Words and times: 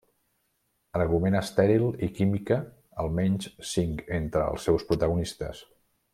Argument 0.99 1.37
estèril 1.39 1.85
i 2.07 2.09
química 2.21 2.57
almenys 3.05 3.51
cinc 3.75 4.03
entre 4.21 4.47
els 4.55 4.67
seus 4.71 4.87
protagonistes. 4.93 5.63